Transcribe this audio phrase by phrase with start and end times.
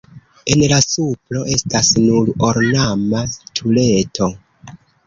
[0.53, 3.25] En la supro estas nur ornama
[3.61, 4.35] tureto.